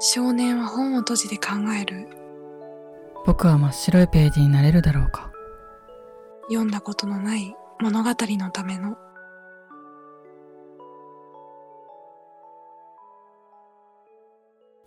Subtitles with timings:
[0.00, 2.08] 少年は本を閉じて考える。
[3.24, 5.32] 僕は真っ白いページになれるだろうか
[6.48, 8.98] 読んだことのない物語のための。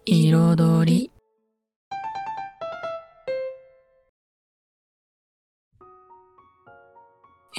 [0.06, 1.12] 彩り。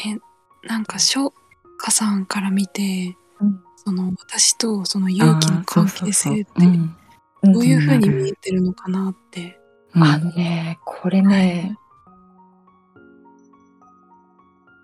[0.07, 1.33] え、なんか、翔
[1.81, 6.98] 歌さんから見て、うんその私とその勇気の関係性ってうん
[7.43, 9.59] どういう風に見えてるのかなって。
[9.95, 11.77] うんあのね、これね、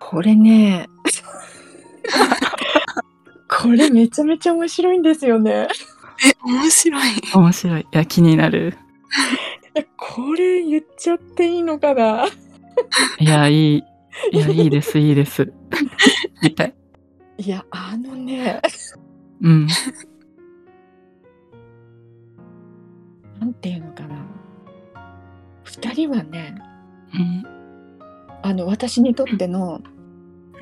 [0.01, 0.89] これね、
[3.49, 5.69] これめちゃめちゃ面白いんですよね。
[6.27, 7.11] え、面白い。
[7.35, 7.81] 面白い。
[7.83, 8.77] いや、気になる。
[9.75, 12.27] えこれ言っちゃっていいのかな？
[13.19, 13.85] いや、いい。
[14.33, 15.53] いや、いいです、いいです。
[16.43, 16.75] みたい。
[17.39, 18.63] いや、あのね、
[19.43, 19.69] うん。
[23.45, 24.17] なんていうのかな。
[25.65, 26.55] 二人はね、
[27.15, 27.45] うん。
[28.43, 29.83] あの、私にとっての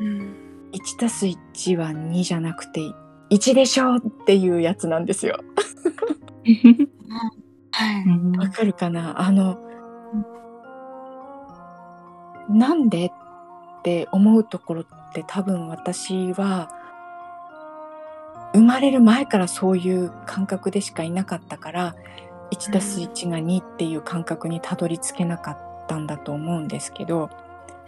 [0.01, 0.35] うん。
[0.73, 2.81] 1たす1は2じゃなくて
[3.31, 5.39] 1でしょっていうやつなんですよ。
[7.71, 8.39] はい。
[8.39, 9.21] わかるかな？
[9.21, 9.61] あの、
[12.49, 13.11] なんでっ
[13.85, 16.71] て思うところって多分私は
[18.55, 21.95] 生まれる前からそういう感覚でしかいなかったから
[22.53, 27.31] 1たす1が2っていう感覚にたどり着けなかったんだと思うんですけど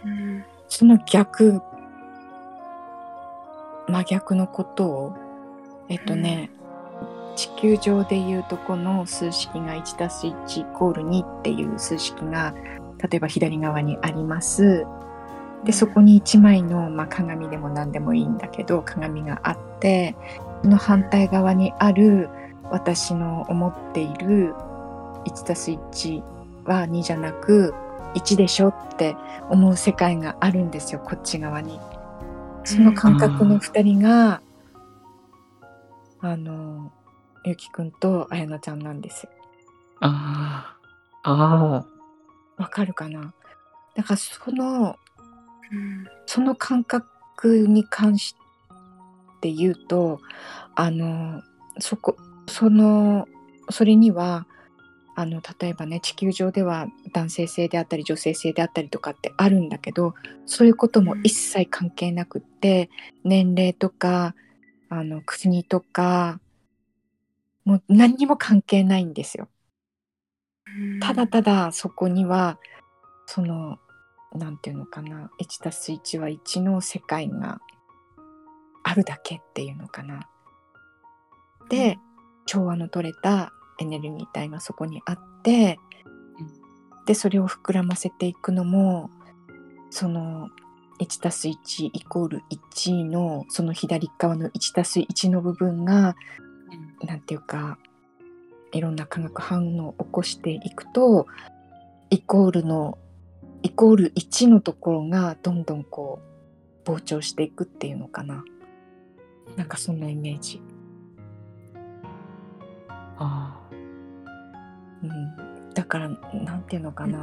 [0.03, 0.43] うん。
[0.67, 1.61] その逆
[3.87, 5.13] 真逆のことを
[5.87, 6.49] えっとね、
[7.35, 12.55] 地球上でいうとこの数式が1たす1イコール2っていう数式が
[12.97, 14.85] 例えば左側にあります。
[15.63, 20.15] でそこに1枚の、まあ、鏡でも何でもいいんだけど鏡があって
[20.61, 22.29] その反対側にある
[22.71, 24.53] 私の思っている
[25.25, 26.21] 1たす1
[26.65, 27.73] は2じゃなく
[28.15, 29.15] 1でしょって
[29.49, 31.79] 思う世界があるんですよこっち側に。
[32.63, 34.41] その感覚の2人が、
[36.19, 36.91] あの
[37.43, 39.27] ゆきくんとあやなちゃんなんです。
[39.99, 40.75] あ
[41.23, 41.29] あ。
[41.29, 41.85] あ
[42.57, 42.61] あ。
[42.61, 43.33] わかるかな？
[43.95, 44.95] だからその
[45.71, 46.07] うん。
[46.25, 48.35] その感覚に関し
[49.41, 50.19] て言うと
[50.73, 51.43] あの
[51.79, 52.15] そこ
[52.47, 53.27] その
[53.69, 54.45] それには
[55.15, 60.13] あの例えばね地球上では男性性であったり女性性であったりとかってあるんだけど
[60.45, 62.89] そういうことも一切関係なくって
[63.23, 64.35] 年齢とか
[64.89, 66.39] あの国とか
[67.63, 69.47] もう何にも関係ないんですよ。
[71.01, 72.59] ただただそこには
[73.25, 73.77] その
[74.33, 77.59] なんていうのかな1たす1は1の世界が
[78.83, 80.27] あるだけっていうのかな。
[81.69, 81.97] で
[82.45, 85.79] 調和の取れたエネルギー体がそこにあって
[87.05, 89.09] でそれを膨らませていくのも
[89.89, 90.49] その
[90.99, 92.43] 1たす1イコール
[92.75, 96.15] 1のその左側の1たす1の部分が
[97.03, 97.77] なんていうか
[98.71, 101.27] いろんな化学反応を起こしていくと
[102.09, 102.97] イコールの
[103.63, 106.19] イコール1のところがどんどんこ
[106.85, 108.43] う膨張していくっていうのかな。
[109.55, 110.61] なんかそんなイメージ、
[113.17, 113.59] あ
[115.03, 117.19] うん、だからなんていうのかな。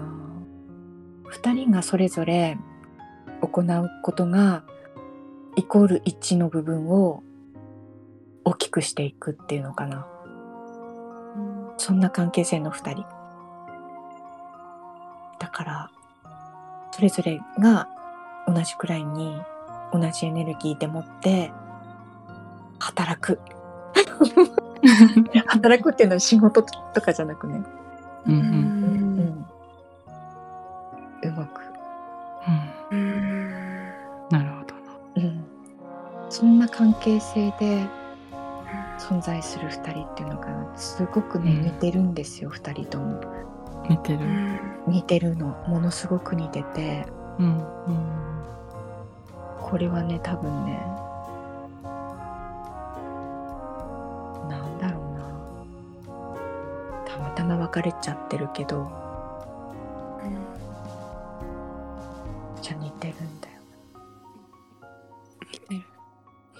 [1.30, 2.58] 2人がそれぞれ
[3.41, 4.64] 行うことが
[5.56, 7.22] イコール1の部分を
[8.44, 10.06] 大きくしていくっていうのかな。
[11.78, 13.06] そんな関係性の2人。
[15.38, 15.91] だから
[16.92, 17.88] それぞれが
[18.47, 19.41] 同じくらいに
[19.92, 21.53] 同じエネルギーでもって
[22.78, 23.41] 働く。
[25.46, 27.62] 働くっていうのは仕事とかじゃなくね、
[28.26, 28.44] うんううん。
[28.44, 29.46] ん。
[31.22, 31.60] 動く、
[32.90, 32.98] うん。
[32.98, 33.50] うん。
[34.30, 34.82] なるほどな。
[35.16, 35.44] うん、
[36.28, 37.86] そんな関係性で
[38.98, 40.47] 存在する2人っていうのが
[40.77, 41.62] すごくねうん。
[41.62, 43.21] 似てるんですよ、2人とも。
[43.88, 44.21] 見てる。
[44.21, 44.59] うん。
[44.88, 47.06] 似てるのものすごく似てて。
[47.38, 47.65] うん。
[49.60, 50.78] これはね多分ね
[57.72, 58.91] 別れちゃってるけど
[62.60, 63.54] じゃ似てるんだよ。
[65.51, 65.83] 似てる。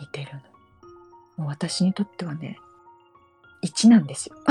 [0.01, 0.31] 似てる
[1.37, 1.45] の。
[1.45, 2.59] もう私にとってはね
[3.63, 4.37] 1なんですよ。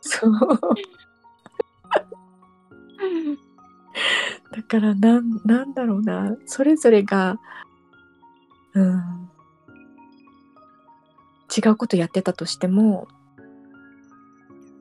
[0.00, 0.30] そう。
[4.52, 6.36] だからなんなんだろうな。
[6.46, 7.38] それぞれが
[8.72, 9.25] うん
[11.56, 13.08] 違うことやってたとしても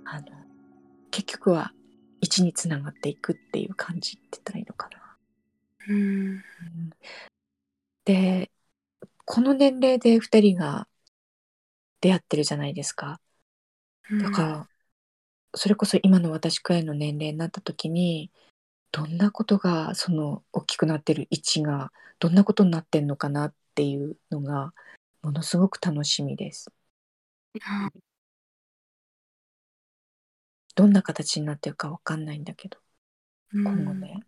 [0.06, 0.28] あの
[1.12, 1.72] 結局は
[2.22, 5.18] 一につながっていくっていう感じって言ったらいいのかな。
[5.88, 6.42] うんうん
[8.06, 8.52] で
[9.26, 10.88] この年齢で2人が
[12.00, 13.20] 出会ってるじゃないですか。
[14.22, 14.70] だから、
[15.56, 18.32] それこそ今の私くらいの年齢になった時に
[18.92, 24.74] どんなことがその大きくなってる位置がどんなことになってんのかなっていうのが
[25.26, 26.72] ものすごく楽しみです。
[27.64, 27.90] あ
[30.76, 32.78] どんな形になってるかわかんないんだけど
[33.54, 34.20] うん今後ね。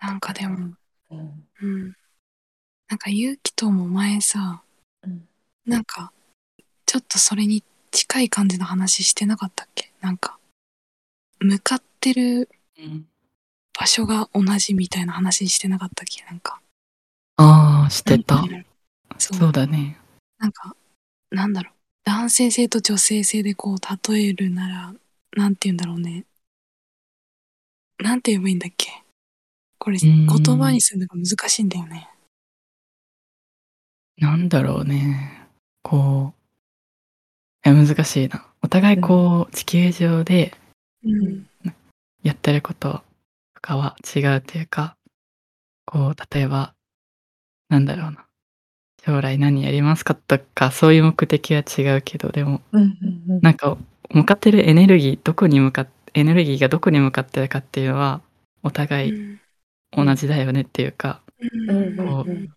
[0.00, 0.74] なんかでも、
[1.10, 1.96] うんうん。
[2.88, 4.62] なんか勇気とも前さ、
[5.04, 5.28] うん
[5.64, 6.10] なんか、
[6.86, 7.62] ちょっとそれに
[7.92, 9.92] 近い感じの話してなかったっけ？
[10.00, 10.38] なんか、
[11.38, 13.06] 向かってるうん
[13.78, 16.24] 場所が同じみたいな話してなかったっけ？
[16.24, 16.60] なんか。
[17.42, 18.44] ああ、してた
[19.16, 19.96] そうそうだね。
[20.38, 20.76] なんか、
[21.30, 21.74] なんだろう。
[22.04, 24.94] 男性性と女性性でこう例えるなら、
[25.36, 26.26] なんて言うんだろうね。
[27.98, 28.88] なんて言えばいいんだっけ
[29.78, 32.10] これん言葉にするのが難しいんだよね。
[34.18, 35.48] なんだろうね。
[35.82, 36.34] こ
[37.64, 38.46] う、いや難しいな。
[38.60, 40.54] お互いこう、地球上で
[41.02, 41.46] うん。
[42.22, 43.02] やってること
[43.54, 44.96] とかは違うというか、
[45.86, 46.74] こう、例えば、
[47.70, 48.26] なんだろうな。
[49.02, 53.78] 将来何やりますかとか、そういう目的は違うけど、でも、うんうんうんなんか、
[54.10, 58.20] 向かってるエネルギー、どこに向かっエネルギーがどこに向かってるかっていうのは、
[58.62, 59.40] お互いうん
[59.92, 61.22] 同じだよねっていうか、
[61.96, 62.48] こうん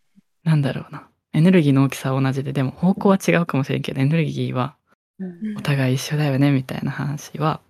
[0.43, 1.07] なんだろうな。
[1.33, 4.75] エネルギーの大きさは同じで、でも方向は違うかもしれんけど、エネルギーは
[5.19, 7.61] うんお互い一緒だよねみたいな話は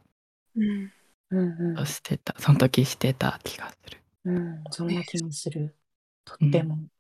[0.56, 0.92] うん
[1.32, 2.36] うんうんしてた。
[2.40, 4.00] その時してた気がする。
[4.26, 5.76] うん、そんな気もする。
[6.26, 6.76] とっても。
[6.76, 6.93] うん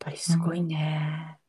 [0.00, 1.40] ぱりすごいね。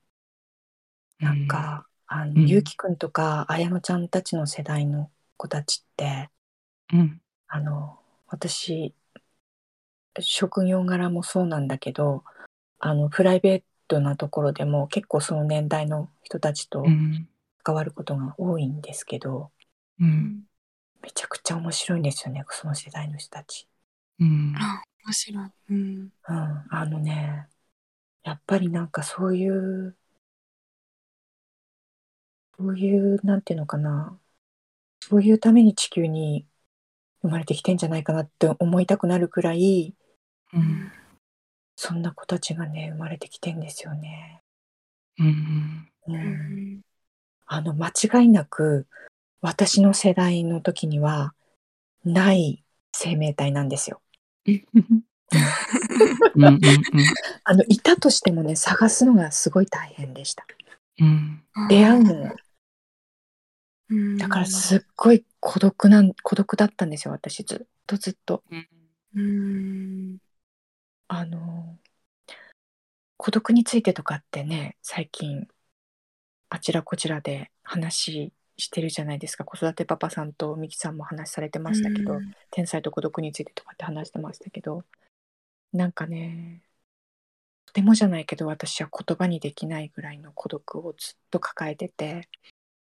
[1.21, 6.29] うなん、か、あの、うんゆうきくんとか、あやのちゃんたちの世代の子たちって、
[6.93, 7.21] うん。
[7.47, 8.95] あの、私、
[10.21, 12.23] 職業柄もそうなんだけど、
[12.79, 17.27] あの、プライベートなところでも結構その年代の人たちとうん。
[17.63, 19.51] 関わることが多いんですけど、
[19.99, 20.45] うん。
[21.03, 23.67] めちゃくちゃ面白いんですよね、その世代の人たち。
[24.19, 24.55] うん。
[24.55, 25.51] あ、面白い。
[25.69, 26.11] うん。
[26.29, 27.47] うん、あのね、
[28.23, 29.95] やっぱりなんかそういう、
[32.57, 34.17] そういう、なんていうのかな、
[35.01, 36.47] そういうために地球に
[37.21, 39.95] 生まれてきてんじゃないかなって思いたくなるくらい、
[40.53, 40.91] うん。
[41.75, 44.41] そんな子たちがね、生まれてきてんですよね。
[45.19, 45.27] うん。
[46.07, 46.15] う、うん
[46.77, 46.81] ん。
[47.47, 48.87] あの、間違いなく、
[49.41, 51.33] 私の世代の時には、
[52.05, 52.63] ない
[52.93, 54.01] 生命体なんですよ。
[56.35, 56.43] うん。
[56.45, 56.59] うん。
[57.43, 60.45] あの、いたとしてもね、探すのがすごい大変でした。
[60.99, 61.43] うん。
[61.69, 62.35] 出会うのが
[63.91, 64.17] うん。
[64.17, 68.43] だからすっごい孤独なん孤独だったんですよ私ずっとずっと
[69.15, 70.17] うん。
[71.07, 71.77] あの
[73.17, 75.47] 孤独についてとかってね最近
[76.49, 84.83] あちらこちらで話してるじゃないですか子育てパパさんとミキさんも話されてましたけど、うん天才と孤独についてとかって話してましたけど
[85.73, 86.63] なんかね
[87.65, 92.27] とてもじゃないけど私は言葉にできないぐらいの孤独をずっと抱えてて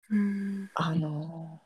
[0.09, 0.71] うん。
[0.75, 1.61] あの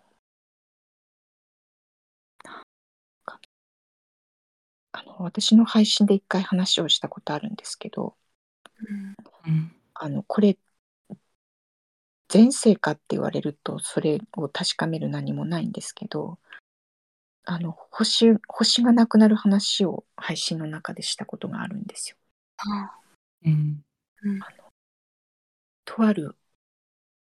[4.93, 8.17] あの私の配信で一回話をしたことあるんですけど
[9.47, 9.73] うん。
[9.95, 10.59] あのこれ
[12.33, 16.39] 前世かって言われるとそれを確かめる何もないんですけど
[17.47, 22.17] あの星星がなくなる話を配信の中でしたことがあるんですよ。
[22.59, 22.91] あ、
[23.45, 23.83] うん。
[24.23, 24.41] うん。
[25.85, 26.37] とある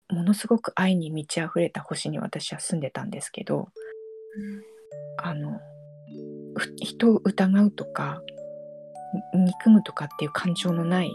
[0.09, 3.69] ものすごく愛に満ち溢れた星に私は住んでたんですけど
[5.17, 5.59] あの
[6.55, 8.21] ふ人を疑うとか
[9.33, 11.11] に憎むとかっていう感情のない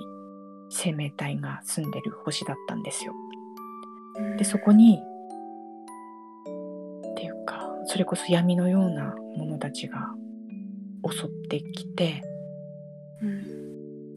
[0.71, 3.13] 生命体が住んでる星だったんですよ。
[4.17, 4.37] うん。
[4.37, 5.03] でそこに
[7.87, 9.99] それこそ闇のようなものたちが
[11.11, 12.23] 襲ってきて
[13.23, 13.63] うん。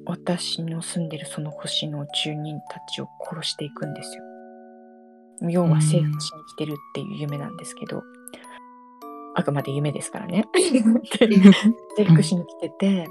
[0.06, 4.24] 私の住んでるその星の住人たちを殺していくんですよ。
[5.50, 8.04] 要は征服しに来てるっていう夢なんですけど、
[9.36, 10.46] あくまで夢ですからね。
[10.54, 11.30] で
[11.98, 13.08] 征服しに来てて、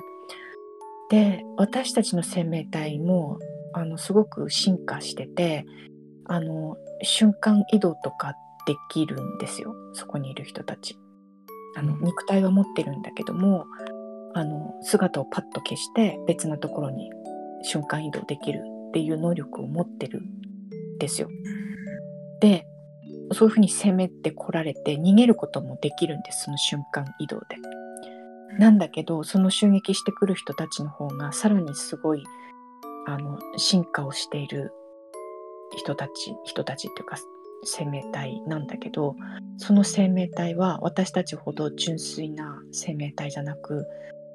[1.11, 3.39] で私たちの生命体も
[3.73, 5.67] あのすごく進化してて
[6.27, 8.35] あの瞬間移動とか
[8.67, 10.99] できるんですよそこにいる人たち。
[11.77, 13.67] あの肉体は持ってるんだけども
[14.35, 17.11] あの姿をパッと消して別なところに
[17.63, 21.29] 瞬間移動できるっていう能力を持ってるんですよ。
[22.41, 22.67] で
[23.33, 27.57] そういうふうに攻めてこられて逃げることもできるんですその瞬間移動で。
[28.59, 32.25] なんだけどその襲撃してくる人たちの方がさらにすごい
[33.07, 34.73] あの進化をしている
[35.77, 37.17] 人たち人たちっていうか
[37.65, 39.17] 生命体なんだけど
[39.57, 43.87] その生命体は私たちほど純粋な生命体じゃなく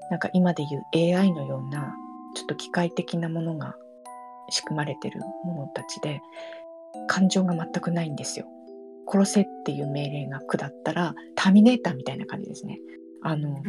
[0.10, 1.94] なんか今でいう AI のような
[2.36, 3.76] ちょっと機械的なものが
[4.50, 6.22] 仕組まれてるものたちで
[7.08, 8.48] 感情が全くないんですよ。
[9.12, 12.80] 殺せっていう命令が下ったらターミネーターみたいな感じですね。
[13.24, 13.62] あの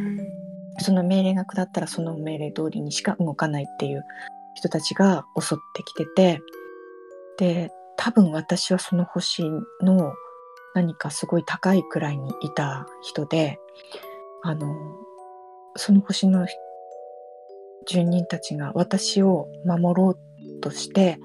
[0.79, 4.03] その命令が下ったらその命令通りにしか動かないっていう
[4.55, 6.41] 人たちが襲ってきてて
[7.37, 7.71] で
[8.03, 9.43] 多分私はその星
[9.83, 10.15] の
[10.73, 13.59] 何かすごい高い位にいた人で
[14.41, 14.75] あの
[15.75, 16.47] その星の
[17.87, 21.19] 住人たちが私を守ろうとして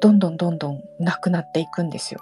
[0.00, 2.20] どんどんどんどん亡くなっていくんですよ。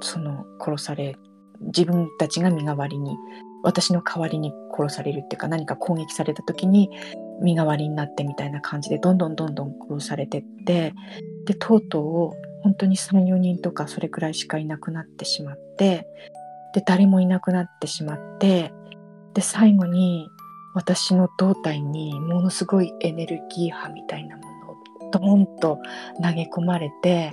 [0.00, 1.16] その殺され
[1.60, 3.14] 自分たちが身代わりに
[3.62, 6.88] 私の代わりに殺されるっていうか何か攻撃された時に
[7.42, 10.94] 身代わりになってみたいな感じでどんどんどんどん殺されてって
[11.44, 16.08] でとうとう本当に34人とかそれくらいしかいなくなってしまって
[16.72, 18.72] で誰もいなくなってしまって
[19.34, 20.28] で最後に
[20.74, 25.78] 私の胴体にものすごいエネルギー波みたいなものをドーンと
[26.22, 27.32] 投げ込まれて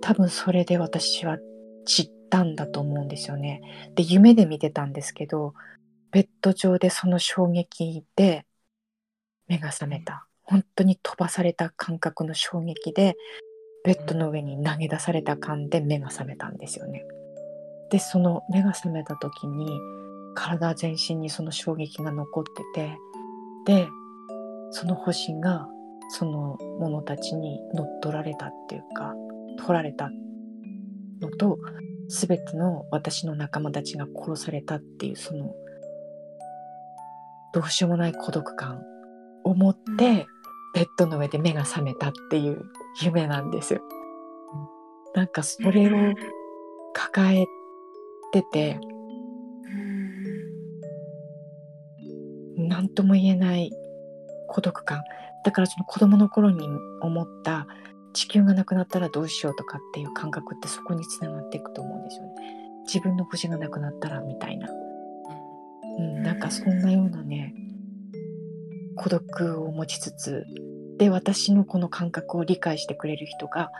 [0.00, 1.38] 多分それで私は
[1.84, 3.60] 散ったんだと思うんですよね。
[3.96, 5.52] で夢で見てたんですけど
[6.12, 8.46] ベッド上でその衝撃で
[9.48, 13.16] 目が覚めた本当に飛ばされた感覚の衝撃で
[13.84, 17.04] ベッドの上に投げ出された感で目が覚めたんですよね。
[17.90, 19.66] でその目が覚めた時に
[20.34, 22.98] 体全身にその衝撃が残ってて
[23.66, 23.88] で
[24.70, 25.66] その星が
[26.10, 29.14] その者たちに乗っ取られたっていうか
[29.58, 30.10] 取られた
[31.20, 31.58] のと
[32.08, 35.54] 全ての私の仲間たちが殺されたっていうその
[37.52, 38.82] どうしようもない孤独感
[39.44, 40.26] を持って
[40.74, 42.62] ベッドの上で目が覚めたっていう
[43.02, 43.80] 夢なんですよ。
[45.14, 46.14] なんかそれを
[46.92, 47.46] 抱え
[48.32, 48.80] てて
[52.56, 53.72] 何とも言えない
[54.48, 55.02] 孤独感
[55.44, 56.68] だからその子供の頃に
[57.00, 57.66] 思った
[58.12, 62.32] 地球がなくなったらどうしようとかっていう感覚ってそこにつながっていくと思うんですよね。
[62.84, 64.68] 自分の星がなくなったらみたいな。
[65.98, 67.54] うん、なんかそんなようなね
[69.00, 70.44] 孤独を持ちつつ
[70.98, 73.70] で私のこの感覚を理解してくれる人が、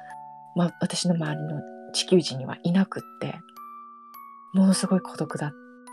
[0.57, 1.61] まあ、私の周りの
[1.93, 3.35] 地球人にはいなくって
[4.55, 5.51] ものすごい孤独だっ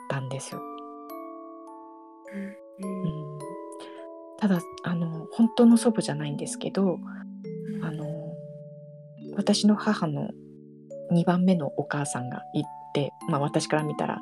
[0.09, 0.61] たんですよ。
[2.81, 3.37] うん、
[4.39, 6.97] ただあの本当の祖母じゃないんですけど
[7.83, 8.05] あの
[9.35, 10.29] 私の母の
[11.11, 14.19] 2番目のお母さんがいて、まあ、私から見たら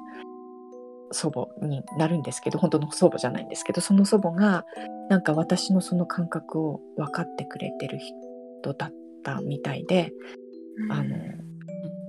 [1.12, 4.66] 祖母になるんですけど本当の祖母じゃないんですけどその祖母が
[5.10, 8.92] なんか私のその感覚を分かってくれてる人だっ
[9.24, 10.12] たみたいで、
[10.90, 11.16] あの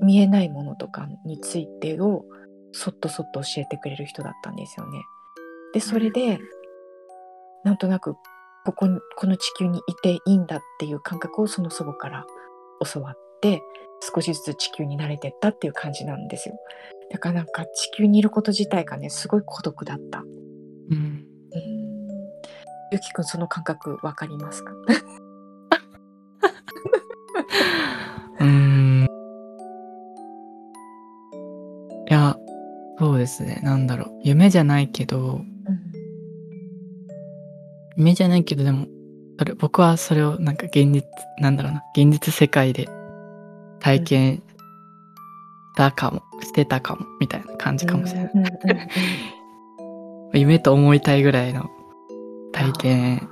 [0.03, 2.25] 見えないものとかについてを
[2.73, 5.03] そっとそっと教えてくれる人だったんですよね。
[5.73, 6.39] でそれで
[7.65, 8.15] なんとなく
[8.65, 12.27] ここにこの地球にいていいんだっていう感覚をその祖母から
[12.93, 13.15] 教わっ
[13.47, 13.63] て
[14.15, 16.57] 少しずつ地球に慣れてったっていう感じなんですよ。
[17.11, 20.21] だからなんか地球にいること自体がねすごい孤独だった。
[20.91, 21.25] うん。
[22.93, 24.73] ゆきくんその感覚わかりますか？
[28.41, 29.07] うん。
[32.09, 32.37] いや、
[32.99, 33.61] そうですね。
[33.63, 34.21] なんだろう。
[34.23, 35.47] 夢じゃないけど、うん、
[37.97, 38.87] 夢じゃないけど、でも、
[39.39, 41.03] それ僕はそれをなんか現実、
[41.41, 42.89] なんだろうな、現実世界で
[43.81, 44.43] 体験
[45.77, 48.53] たかも、してたかも、みたいな感じかもしれない。
[50.33, 51.71] 夢と思いたいぐらいの
[52.53, 53.29] 体験。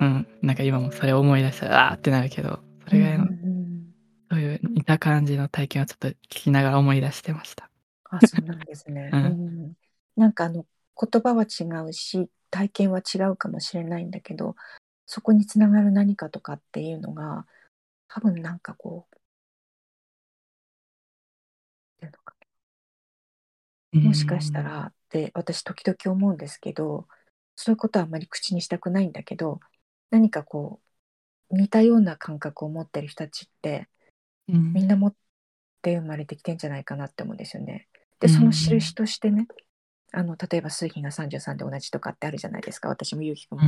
[0.00, 3.26] うん、なんか今もそれを思い出したら、あーってなるけど、それぐらいの、
[4.30, 7.70] そういう似た感じの体験をちょっと聞きながら思い出してました。
[8.10, 9.10] あ、そうなんですね。
[9.14, 9.72] うん、
[10.16, 10.66] なんかあの、
[11.00, 14.56] 言葉は違うし、体験は違うかもしれないんだけど、
[15.06, 17.46] そこにつながる何かとかっていうのが、
[18.14, 19.16] 多分なんかこう、
[21.98, 22.34] ていうのか
[23.92, 27.06] もしかしたらって私時々思うんですけど
[27.56, 29.58] そういうことはあんまり口にしたくないんだけど
[30.10, 30.80] 何かこ
[31.50, 33.88] う似たような感覚を持ってる人たちって、
[34.48, 35.14] うん、みんな持っ
[35.82, 37.88] て生まれてきてんじゃないかなって思うんですよね。
[38.20, 39.46] でその印としてね
[40.16, 42.88] あの例えば数比が33で同じとかってあるじゃないですか。
[42.88, 43.64] 私もゆうきくんも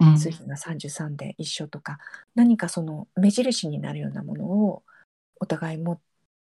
[0.00, 0.18] うんうん。
[0.18, 1.98] 数比が33で一緒とか。
[2.34, 4.82] 何かその目印になるようなものを
[5.40, 6.00] お互い持っ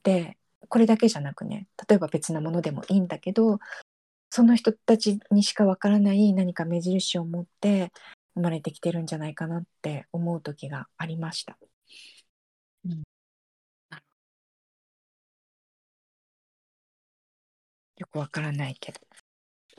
[0.03, 3.59] てこれだけじゃなくね例えば別なものでもいいんだけど
[4.31, 7.93] その人たちにしかわからない何か目印を持って
[8.35, 11.57] 生まれてきてるんじゃないかなって思う時がありました。
[17.97, 19.14] よくわからないけど、まあ、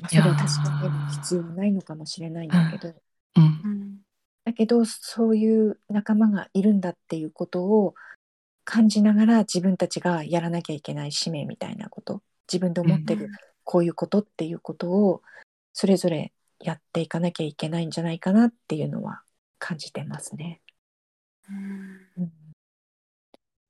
[0.08, 2.94] それは確かに必要ないのかもしれないんだけど、
[3.36, 3.44] うん。
[3.44, 3.98] うん。
[4.44, 7.96] だけどそういう仲間がいるんだっていうことを
[8.64, 12.22] 感じながら自分たちがやらなきゃいけない使命みたいなこと。
[12.52, 13.30] 自分で思ってる
[13.64, 15.22] こういうことっていうことを
[15.74, 19.24] それぞれやっていかなきゃいけないんじゃないかなっていうのは
[19.60, 20.62] 感じてますね。
[21.50, 22.24] うん。
[22.24, 22.32] うん、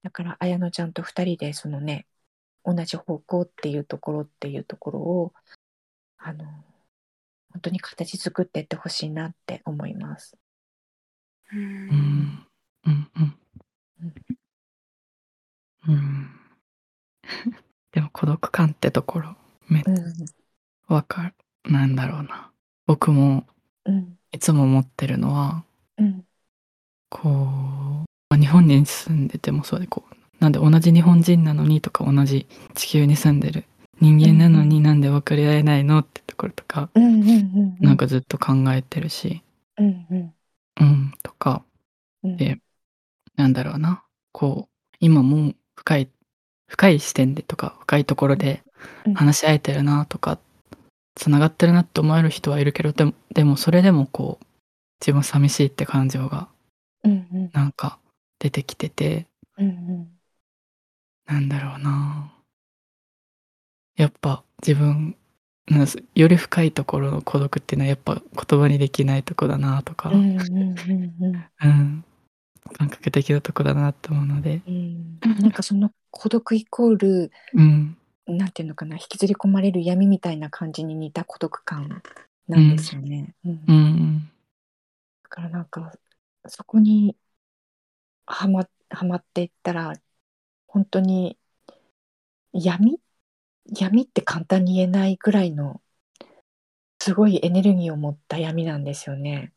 [0.03, 2.05] だから綾乃ちゃんと2人でそのね
[2.65, 5.33] 同じ方向っていうところっていうところを
[6.25, 6.43] あの
[7.53, 10.37] 本当に形作っていってほしいなって思います。
[11.51, 12.45] ううんん
[12.87, 13.09] うん。
[13.15, 13.35] うん。
[15.87, 16.29] うん。
[17.91, 19.35] でも孤独感ってところ
[19.69, 20.25] めっうん。
[20.87, 21.23] わか
[21.65, 21.71] る。
[21.71, 22.51] なんだろうな。
[22.85, 23.45] 僕も
[23.85, 24.17] うん。
[24.31, 25.63] いつも思ってるのは
[25.97, 26.25] うん。
[27.09, 33.65] こう、まあ日本に住んでてもそうでこうなんで同じ日本人なのにとか同じ地球に住んでる
[34.01, 39.41] 人間なのになんで分かり合えないのってところとか、うんうんうんなんかずっと考えてるし、
[39.77, 40.33] うんうん。
[40.79, 41.63] うん、とか。
[42.23, 42.37] うん。
[42.37, 42.59] で
[43.35, 44.03] なんだろうな。
[44.31, 46.09] こう今も深い
[46.67, 48.63] 深い視点でとか深いところで
[49.05, 49.13] うん。
[49.13, 50.39] 話し合えてるなとか
[51.15, 54.45] つながってるなって思える人はいるけどでもでもそれでもこう
[55.01, 56.49] 自分寂しいって感情が
[57.53, 57.99] なんか
[58.39, 60.07] 出てきててうんうん。
[61.25, 62.34] なんだろうな
[63.95, 65.15] やっぱ自分
[66.13, 72.05] より深いところの孤独っていうのはやっぱ言葉にできないとこだなとか、うんうんうんうん。
[72.77, 75.19] 感覚的なとこだなと思うので、うん。
[75.39, 82.01] なんかその孤独イコールうん、なんていうのかな引きずり込まれる闇みたいな感じに似た孤独感
[82.47, 83.33] なんですよね。
[83.45, 83.63] うん。
[83.67, 84.31] うん、
[85.23, 85.93] だからなんか
[86.47, 87.15] そこに
[88.27, 89.93] はまはまっていったら
[90.67, 91.37] 本当に
[92.53, 92.99] 闇
[93.65, 95.81] 闇って簡単に言えないぐらいの
[96.99, 99.53] すごいエネルギーを持った闇なんですよね。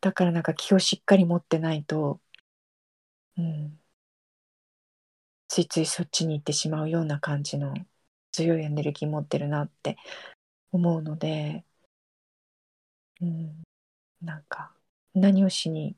[0.00, 2.20] だからなんか気をしっかり持ってないと、
[3.36, 3.80] うん、
[5.48, 7.74] ついついそっちに行ってしまうような感じの
[8.32, 9.96] 強いエネルギー持ってるなって
[10.72, 11.64] 思うので、
[13.20, 13.62] うん、
[14.22, 14.74] なんか
[15.14, 15.96] 何をしに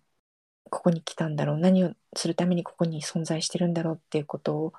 [0.71, 1.59] ここに来たんだろう。
[1.59, 4.75] 何をするためにここに存在してるんだろうっていうことを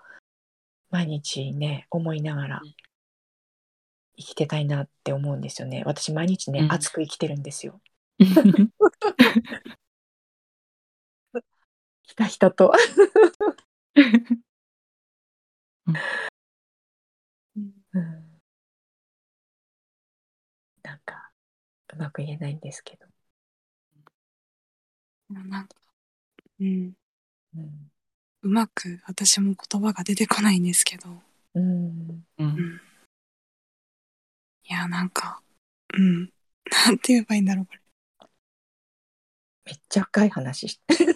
[0.93, 2.61] 毎日ね思いながら
[4.15, 5.81] 生きてたいなって思うんですよね。
[5.87, 6.71] 私毎日ね、うん。
[6.71, 7.81] 熱く生きてるんですよ。
[12.03, 12.71] ひたひたと、
[17.55, 17.59] う
[17.99, 18.39] ん、
[20.83, 21.31] なんか
[21.93, 23.07] うまく言えないんですけど、
[25.29, 25.75] なんか、
[26.59, 26.93] うん、
[27.55, 27.92] うん
[28.43, 31.09] うまく私も言葉が出てこないんですけど、
[31.55, 32.81] うんううんん。
[34.65, 35.41] いや、なんか、
[35.97, 36.29] うん。
[36.85, 37.79] なんて言えばいいんだろう、これ。
[39.65, 41.15] めっちゃ深い話して 言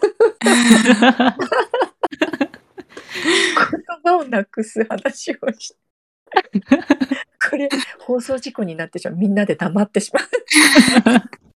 [4.06, 5.78] 葉をなくす話をして
[7.50, 7.68] これ
[8.00, 10.24] 放送事故になってしまうみんなで黙ってしまう、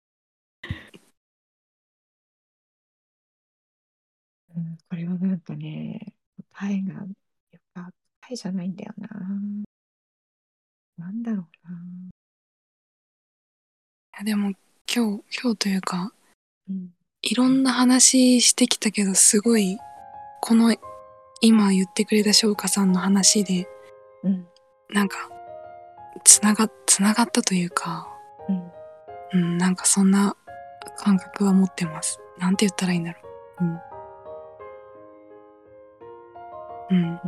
[4.92, 6.14] これはなんかね
[6.54, 7.06] 答えがやっ
[7.74, 7.92] ぱ答
[8.30, 9.08] えじゃないんだよな
[10.98, 11.78] なんだろうな、
[14.14, 14.52] いやでも、
[14.94, 16.14] 今日、今日というか、
[16.70, 16.90] うん
[17.24, 19.78] いろんな話してきたけど、すごい、
[20.42, 20.76] この、
[21.40, 23.68] 今言ってくれた翔歌さんの話で、
[24.24, 24.46] うん
[24.90, 25.30] なんか、
[26.26, 28.08] つなが、つながったというか、
[29.34, 30.36] うんうん、なんかそんな
[30.98, 32.20] 感覚は持ってます。
[32.38, 33.22] なんて言ったらいいんだろ
[33.62, 33.64] う。
[33.64, 33.91] うん。
[36.92, 37.20] うん。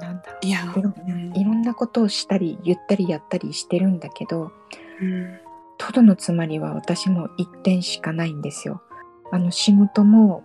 [0.00, 4.52] なんだろういや、いろうんなことをしたり言ったりやったりしてるんだけど
[5.00, 5.40] うん。
[5.78, 8.82] トドのつまりは私も一点しかないんですよ。
[9.30, 10.44] あの仕事も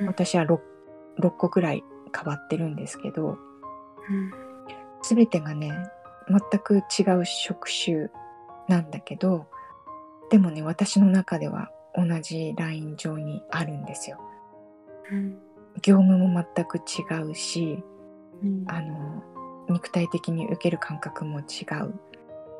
[0.00, 0.58] うん私は 6,
[1.20, 3.38] 6個ぐらい変わってるんですけど
[4.08, 4.32] うん。
[5.02, 5.72] 全てがね
[6.28, 8.08] 全く違う職種
[8.68, 9.46] なんだけど
[10.30, 14.18] でもね私の中では同じライン上にあるんですよ。
[15.12, 15.38] うん。
[15.82, 17.82] 業務も全く違うし
[18.42, 18.64] うん。
[18.68, 19.22] あの
[19.68, 21.94] 肉体的に受ける感覚も違う。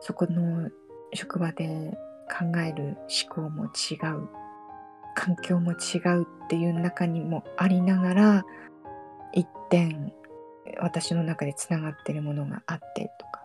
[0.00, 0.70] そこの
[1.12, 1.96] 職場で
[2.28, 2.96] 考える
[3.28, 4.28] 思考も違う。
[5.14, 8.44] 環境も違うっていう中にもありながら
[9.32, 10.12] 一点
[10.80, 13.42] 私の中でつながってるものがあってとか。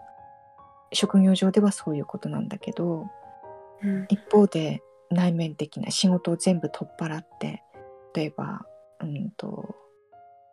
[0.92, 3.08] 職業上ではそういうことなんだけど
[3.84, 4.06] うん。
[4.10, 7.64] 一方で内面的な仕事を全部取っ払って
[8.16, 8.66] 例えば、
[9.02, 9.76] うん、と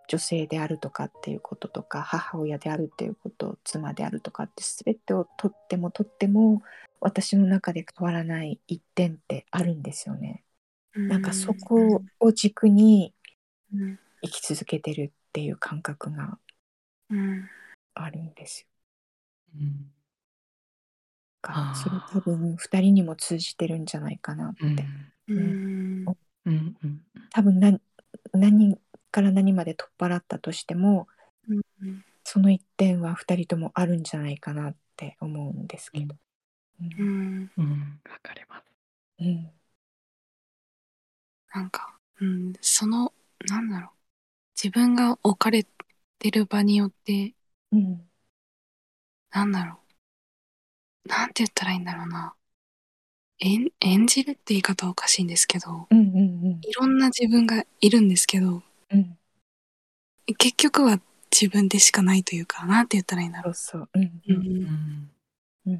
[0.08, 6.62] 女性であるとかっていうこととか母親であるっていうこと妻であるとかって全てをとってもとっても
[7.00, 10.44] 私の中で変わらない一点ってあるんですよね。
[10.94, 13.12] なんかそこを軸に
[13.74, 16.38] うん生き続けてるっていう感覚が
[17.10, 17.48] うん
[17.94, 18.68] あるんですよ。
[19.60, 19.90] うん
[21.42, 24.64] あーがそれ多分2人にも通じてるんじゃないかなって。
[25.28, 26.04] うん
[26.46, 27.80] うん多分
[28.36, 31.08] 何何から何まで取っ払ったとしても
[31.48, 36.14] うんその一点は2人ともあるんじゃないかなって思うんですけど。
[36.80, 38.64] ううんんうんわかります
[39.20, 39.52] うん
[41.52, 43.12] なんか、うん、その、
[43.48, 43.90] なんだろう。
[44.56, 45.66] 自分が置かれ
[46.18, 47.34] てる場によって、
[47.72, 48.08] うん
[49.30, 49.80] なんだろ
[51.06, 51.08] う。
[51.08, 52.36] なんて言ったらいいんだろうな。
[53.40, 59.16] 演演じるって言い方はおかしいんですけど、うんうんいろんな自分がいるんですけど、うん。
[60.38, 63.88] 結局は自分でしかないというか、なんて言ったらいいんだろそうそう。
[63.94, 64.02] うん。
[64.02, 64.10] う。
[64.26, 65.10] うん。
[65.66, 65.72] う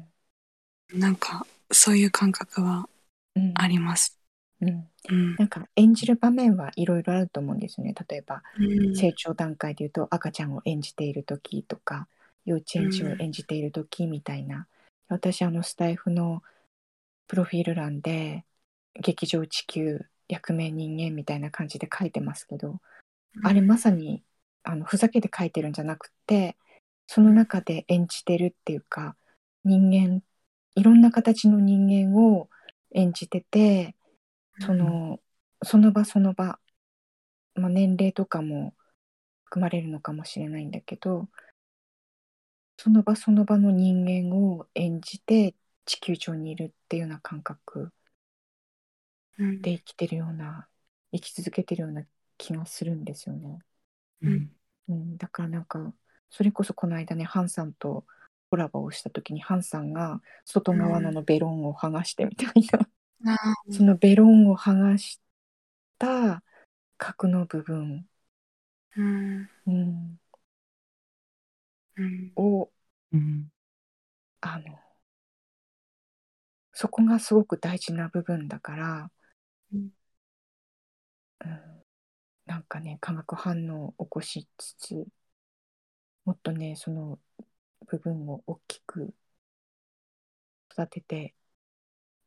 [0.95, 0.99] ん。
[0.99, 2.87] なんか、そういう感覚は
[3.35, 3.53] うん。
[3.55, 4.17] あります。
[4.61, 4.87] うん。
[5.09, 5.35] うん。
[5.35, 7.93] なんか演じる場面はいろいろあると思うんですよね。
[8.07, 8.95] 例えばうん。
[8.95, 12.07] 成長段階でいうと赤ちゃんを演じている時とか
[12.45, 14.67] 幼稚園児を演じている時みたいな、
[15.09, 16.41] 私あのスタイフの
[17.27, 18.45] プロフィール欄で
[18.93, 22.79] 劇場地球役名人間みたいな感じで書いてますけど、
[23.43, 24.23] あれまさに
[24.63, 26.57] あのふざけて書いてるんじゃなくて
[27.07, 29.15] その中で演じてるっていうか
[29.63, 30.21] 人間
[30.75, 32.49] いろんな形の人間を
[32.93, 33.95] 演じてて
[34.59, 35.19] その
[35.63, 36.59] その場その場、
[37.55, 38.73] まあ、年齢とかも
[39.45, 41.27] 含まれるのかもしれないんだけど
[42.77, 45.55] その場その場の人間を演じて
[45.87, 47.91] 地球上にいるっていうような感覚
[49.39, 49.61] うん。
[49.61, 50.67] で生きてるような
[51.11, 52.03] 生き続けてるような
[52.37, 53.59] 気がするんですよね。
[54.21, 54.51] うん。
[54.89, 55.93] うん、だからなんか
[56.29, 58.05] それこそこの間ねハンさんと
[58.49, 62.67] コラボをした時にハンさんが外側ののベロンを剥がしてみたい
[63.23, 63.37] な、あ
[63.71, 65.19] そのベロンを剥がし
[65.97, 66.43] た
[66.97, 69.49] 核の部分、ーうん。
[69.67, 70.19] うん、
[71.97, 72.31] うん。
[72.35, 72.69] を
[73.11, 73.51] うん。
[74.41, 74.79] あの
[76.79, 79.11] そこがすごく大事な部分だから、
[79.73, 79.89] うん
[81.43, 81.83] うん、
[82.45, 85.07] なんかね化学反応を起こしつつ
[86.23, 87.17] もっとねその
[87.87, 89.11] 部分を大きく
[90.71, 91.33] 育てて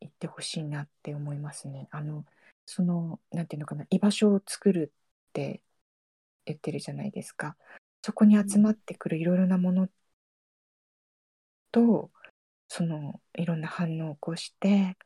[0.01, 1.87] いってほしいなって思いますね。
[1.93, 2.25] あの
[2.67, 4.93] そのなんていうのかな居場所を作る
[5.29, 5.63] って
[6.47, 7.57] 言ってるじゃないですか。
[8.03, 9.89] そこに集まってくるいろいろなもの
[11.71, 12.11] と
[12.71, 14.97] そのいろんな反応を起こして、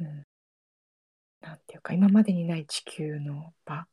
[0.00, 0.26] うん、
[1.40, 3.86] なんていうか今までにない地球の場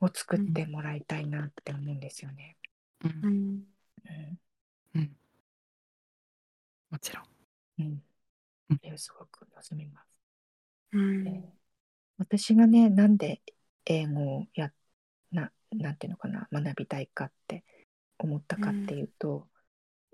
[0.00, 2.56] を作ってもらいたいなって思うんですよね。
[3.04, 3.30] ううん。
[3.30, 3.62] ん。
[4.94, 5.16] うん。
[6.90, 7.24] もちろん。
[7.78, 8.02] うん。
[8.70, 8.78] うん。
[8.78, 10.06] それをすごく望みます。
[10.92, 11.24] うん。
[11.24, 11.42] で
[12.18, 13.42] 私がねなんで
[13.86, 14.72] 英語をや
[15.32, 17.64] ななんていうのかな学びたいかって
[18.18, 19.48] 思ったかっていうと、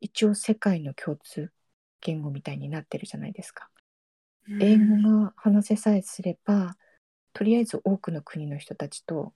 [0.00, 1.50] 一応世界の共通
[2.00, 3.68] 言語みたいになってるじゃないですか。
[4.60, 6.76] 英語が話せさえすれば
[7.34, 9.34] とりあえず多くの国の人たちと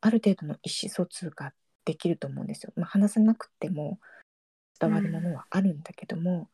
[0.00, 1.52] ある程度の意思疎通が
[1.84, 2.72] できると思うんですよ。
[2.76, 3.98] まあ、話さなくても
[4.80, 6.48] 伝わるものはあるんだけども、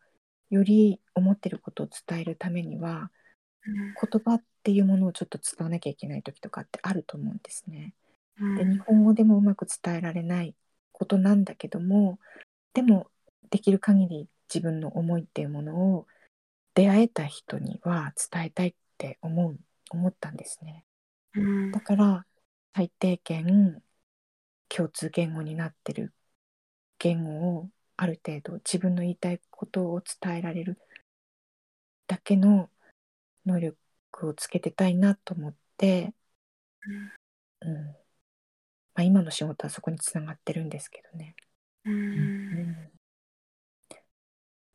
[0.50, 3.10] より思ってることを伝えるためには
[3.64, 7.94] 言葉っていうものをちょっと伝わなきゃいけない時とかってあると思うんですね。
[8.40, 10.54] うんで日本語でもうまく伝えられない
[10.92, 12.18] ことなんだけども
[12.74, 13.10] でも
[13.50, 16.06] できる限り自分の思いっていうものを
[16.74, 19.58] 出会えた人には伝えたいって思う
[19.90, 20.84] 思ったんですね。
[21.34, 22.26] うんだから
[22.74, 23.82] 最低限
[24.68, 26.12] 共通言語になってる
[26.98, 30.78] 言語をある程度自分の言いたいことを伝えられる
[32.06, 32.70] だけの
[33.44, 33.76] 能力
[34.28, 36.14] をつけてたいなと思って、
[37.60, 37.86] うん
[38.94, 41.34] まあ、今の仕事はそこにつながってるんですけどね。
[41.84, 42.37] うん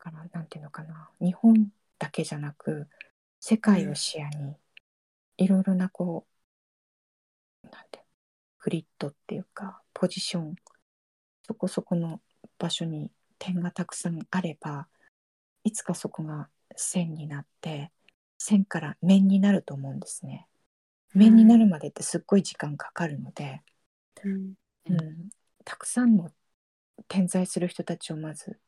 [0.03, 1.09] からなんていうのかな。
[1.21, 2.89] 日本だけじゃなく
[3.39, 4.57] 世界を視野に
[5.37, 6.25] いろいろなこ
[7.63, 8.03] うなんて
[8.59, 10.55] グリッドっていうかポジション
[11.47, 12.19] そこそこの
[12.59, 14.87] 場所に点がたくさんあれば
[15.63, 17.91] いつかそこが線になって
[18.37, 20.47] 線から面になると思うんですね。
[21.13, 23.61] 面になるまでってすっごい時間かかるので、
[24.25, 24.53] うん。
[24.89, 25.29] うん、
[25.63, 26.29] たくさんの
[27.07, 28.59] 点在する人たちをまず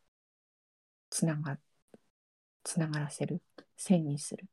[1.16, 1.58] つなが
[2.66, 3.42] つながらせる。
[3.78, 4.50] 線にする。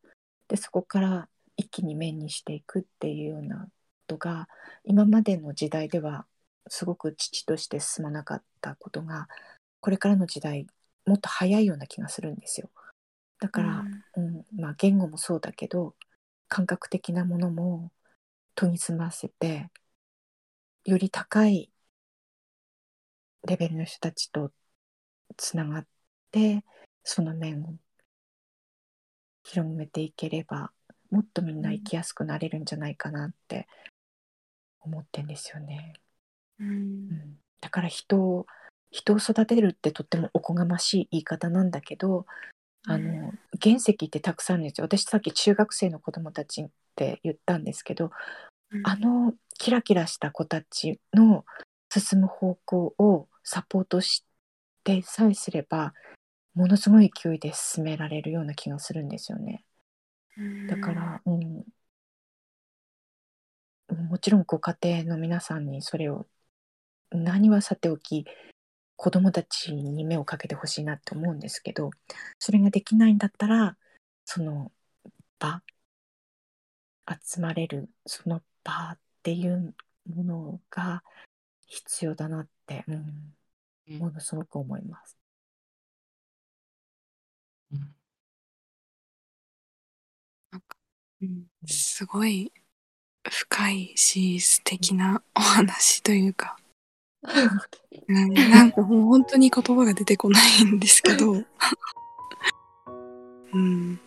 [0.47, 3.71] でそこから一気に面にしていくっていうようなこ
[4.07, 4.49] とが
[4.85, 6.25] 今までの時代では
[6.69, 9.27] すごく父として進まなかったことが
[9.81, 10.69] これからの時代
[11.05, 12.71] もっと早いような気がするんですよ。
[13.41, 13.85] だから、
[14.17, 14.47] うん。
[14.57, 15.97] まあ、言語もそうだけど
[16.47, 17.91] 感覚的なものも
[18.55, 19.69] 研ぎ澄ませて
[20.85, 21.73] より高い
[23.49, 24.53] レベルの人たちと
[25.37, 25.87] つながっ
[26.33, 26.65] て
[27.05, 27.75] その面を
[29.45, 30.73] 広めていければ
[31.11, 33.69] もっとみんな生きやすくなれるんじゃないかなって
[34.81, 35.95] 思ってんですよね。
[36.59, 36.69] うん。
[36.69, 38.47] うん、だから人を
[38.91, 42.27] 人を育てるってとってもおこがましい言い方なんだけど
[42.87, 44.85] あの原石ってたくさんあるんですよ。
[44.85, 48.11] 私さっき中学生の子供たちって言ったんですけど
[48.71, 48.83] うん。
[48.85, 51.45] あのキラキラした子たちの
[51.91, 54.25] 進む方向をサポートし
[54.83, 55.93] てさえすれば
[56.55, 59.65] ものすごい勢いで進められるような気がするんですよね。
[60.69, 61.65] だから、うん、
[64.09, 66.27] もちろんご家庭の皆さんにそれを
[67.11, 68.25] 何はさておき
[68.97, 71.91] 子供たちに目をかけてほしいなって思うんですけど
[72.39, 73.77] それができないんだったら
[74.25, 74.73] その
[75.39, 75.63] 場
[77.21, 79.75] 集まれるその場っていう
[80.09, 81.03] ものが
[81.67, 85.22] 必要だなって、うん、うんものすごく思います。
[87.73, 87.95] うん
[91.23, 92.53] うんすごい
[93.31, 96.57] 深いし素敵な お話というか、
[98.09, 101.35] う んなんかもう本当に言葉が出てこないんですけど、
[103.55, 104.01] うん、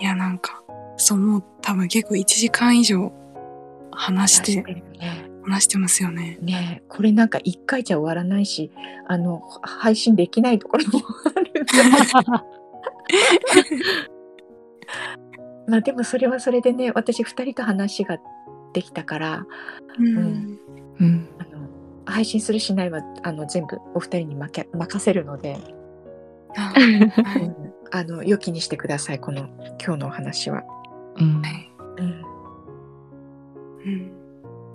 [0.00, 0.62] いやなんか
[0.96, 3.12] そうもう多分結構1時間以上
[3.92, 4.82] 話して
[5.44, 6.38] 話してますよね。
[6.40, 8.70] ねえこれなんか一回じゃ終わらないし
[9.06, 11.02] あの配信できないところも
[11.36, 11.53] ある
[15.66, 18.18] まあでもそれはそれでね私2人と話が
[18.72, 19.46] できたから
[19.98, 20.58] うん。
[21.00, 21.28] うん。
[21.38, 21.68] あの
[22.06, 25.56] 配信するしないはあの全部お二人に負け任せるので、
[26.76, 26.98] うい。
[27.06, 27.12] ん。
[27.92, 29.48] あの良きにしてくださいこの
[29.84, 30.62] 今日のお話は。
[31.16, 31.40] うん。
[31.42, 31.70] はい。
[31.98, 32.24] うん。
[33.84, 34.12] うん、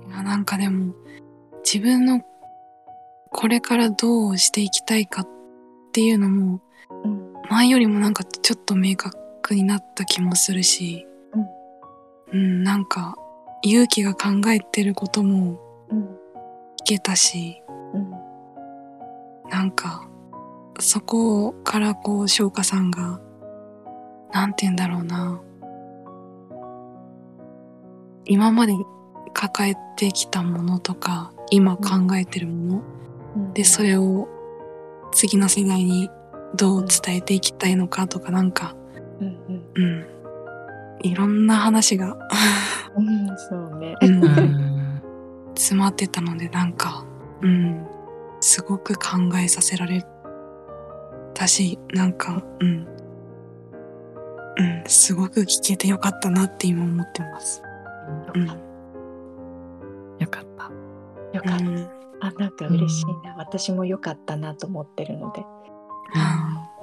[0.07, 0.93] いやなんかでも
[1.63, 2.21] 自分の
[3.31, 5.27] これからどうしていきたいかっ
[5.91, 6.61] ていうのもうん
[7.49, 11.07] 前よりもなんかちょっと明確になった気もするし、
[12.31, 13.15] うん、なんか
[13.63, 16.19] 勇気が考えてることもうん。
[16.81, 17.61] 聞けたし。
[17.93, 18.11] うん。
[19.49, 20.07] なんか
[20.79, 23.19] そこからこう翔歌さんが
[24.31, 25.41] なんて言うんだろうな。
[28.25, 28.73] 今まで
[29.33, 32.83] 抱えてきたものとか今考えてるもの、
[33.35, 33.53] うん。
[33.53, 34.27] でそれを
[35.11, 36.09] 次の世代に
[36.55, 38.75] どう伝えていきたいのかとかなんか。
[39.19, 40.05] うんうん。
[41.01, 42.17] いろんな話が。
[42.95, 43.95] うんうんそうね。
[44.01, 44.23] うん。
[44.23, 45.01] う ん
[45.55, 47.05] 詰まってたのでなんか。
[47.41, 47.85] うん。
[48.39, 50.05] すごく考えさせられ
[51.33, 52.87] たしなんかうん。
[54.57, 54.83] うん。
[54.87, 57.61] すごく聞けてよかったなって今思ってます。
[58.33, 58.47] うん。
[58.47, 60.71] よかった。
[61.37, 61.65] よかった。
[61.65, 61.89] うん。
[62.21, 65.45] あなんか嬉しいな、私も良かったなと思ってるので。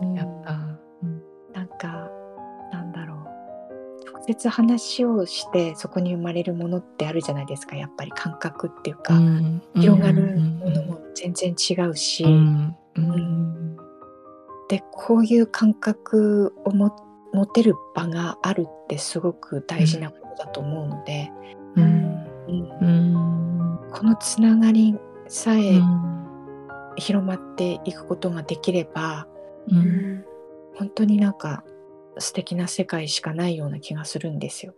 [0.01, 0.15] うん。
[0.15, 0.53] やった。
[0.53, 2.11] うんなんか
[2.73, 3.19] なんだろう。
[4.13, 7.77] 直接話をしてそこに生まれるものってあるじゃないですか。
[7.77, 9.63] やっぱり感覚っていうか、うん。
[9.75, 13.77] 広がるものも全然違うし、うんうん
[14.69, 16.97] でこういう感覚をも
[17.33, 21.31] 持てる場があるってすごく大事なことだと思うので、
[23.93, 24.97] このつながり
[25.29, 26.17] さうえん。
[26.97, 29.27] 広まっていくことができれば、
[29.69, 30.19] ううん。
[30.19, 30.25] ん
[30.77, 31.65] 本当になんか
[32.19, 34.75] 素敵な世界しかないような気がするんですよ。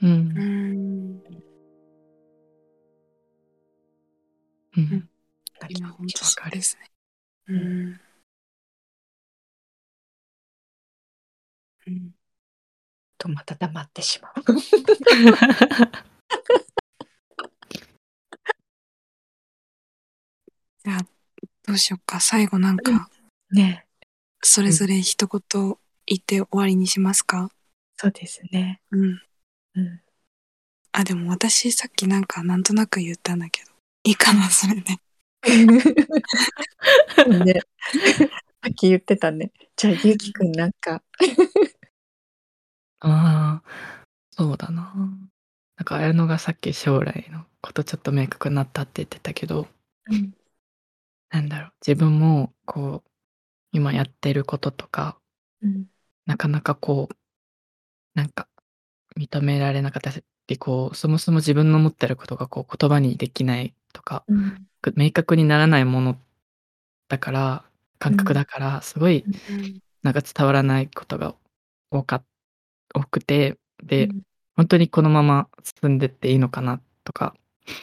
[0.00, 0.10] うん。
[0.10, 1.22] うん。
[4.76, 5.08] うん。
[5.68, 6.90] 今本当ですね。
[7.48, 7.60] ううん。
[7.90, 8.00] ん
[11.86, 12.14] うん。
[13.18, 14.32] とまた黙ってしまう。
[20.84, 21.06] じゃあ
[21.66, 22.18] どうしようか。
[22.20, 23.08] 最後なんか。
[23.52, 23.86] ね
[24.44, 25.40] それぞれ一言
[26.06, 27.50] 言って終わりにしますか？
[27.96, 28.80] そうですね。
[28.90, 29.22] うん
[29.74, 30.00] うん、
[30.92, 33.70] あでも私さっきなんかなんとなく言ったんだけど
[34.04, 34.82] いいかなそれで
[37.44, 37.60] ね。
[38.64, 39.50] さっき言ってたね。
[39.76, 41.02] じゃあ、ゆうきくんなんか。
[43.00, 43.68] ああ、
[44.30, 44.94] そうだな。
[45.76, 49.66] なんか綾乃がさっき将来のことちょっと明確になったって言ってたけど、
[50.06, 50.32] うん。
[51.30, 53.10] なんだろう、自分もこう、
[53.72, 55.18] 今やってることとか、
[55.62, 55.86] うん。
[56.26, 57.14] なかなかこう、
[58.14, 58.48] なんか
[59.16, 60.12] 認められなかった
[60.48, 64.66] り、こう、そもそも自分の思ってることがこう言葉にできないとか、うん。
[64.82, 66.18] く明確にならないもの
[67.08, 67.64] だから、
[67.98, 69.80] 感覚だから、すごいうん。
[70.02, 71.34] なんか伝わらないことが
[71.90, 72.24] 多か
[72.94, 74.22] 多くて、で、うん。
[74.56, 75.48] ほんとにこのまま
[75.82, 77.34] 進んでっていいのかなとか、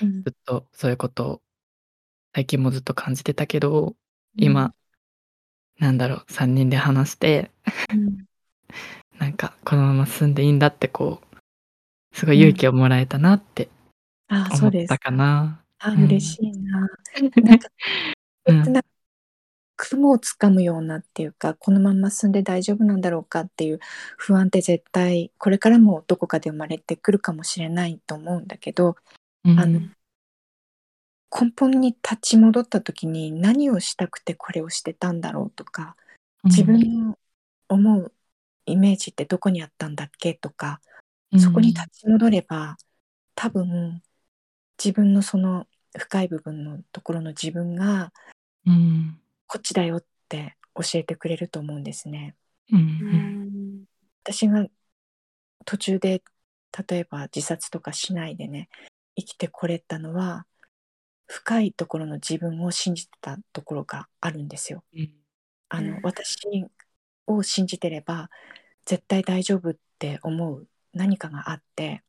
[0.02, 0.23] うん。
[0.23, 1.41] ずっとそういうことを
[2.36, 3.95] 最近もずっと感じてたけど、
[4.36, 4.73] 今、
[5.80, 7.52] なんだろう、3人で話して、
[7.94, 8.26] うん。
[9.18, 11.38] なんかこのまま進んでいいんだってこう、
[12.15, 13.70] すごい勇気をもらえたなって
[14.28, 15.00] ああ、そうです思った。
[15.00, 15.63] かな。
[15.80, 16.88] あ、うん嬉しいな。
[17.44, 17.70] なんか、
[18.46, 18.74] うん。
[18.74, 18.84] な
[19.78, 23.80] 雲をつかむようなっていうか、このまま進んで大丈夫なんだろうかっていう
[24.18, 28.98] 不安って絶対これからもどこかで生まれてくるかもしれないと思うんだけど、
[29.46, 29.80] うんあの
[31.32, 35.96] 根本に立ち戻った時に何をしたくてこれをしてたんだろうとか、
[36.44, 37.18] 自分の
[37.68, 38.13] 思う
[38.65, 40.82] イメージってどこにあったんだっけとか、
[41.38, 42.78] そこに立ち戻れば
[43.36, 44.02] 多分
[44.84, 48.12] 自分のその深い部分のところの自分が
[48.65, 49.20] うん。
[49.48, 52.36] こっちだよって教えてくれると思うんですね。
[54.24, 54.68] 私が
[55.65, 56.22] 途中で
[56.88, 58.70] 例えば自殺とかしないでね
[59.18, 60.46] 生きてこれたのは
[61.32, 64.84] 深いところの自分を信じてたところがあるんですよ。
[64.94, 65.12] うん。
[65.70, 66.39] あの、うん私
[67.28, 68.32] を信じてれば
[68.86, 72.04] 絶対大丈夫って思う何かがあって